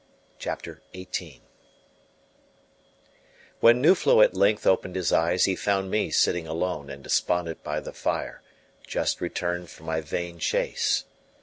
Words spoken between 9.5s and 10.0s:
from